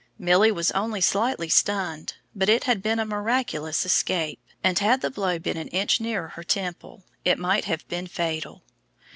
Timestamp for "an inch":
5.57-6.01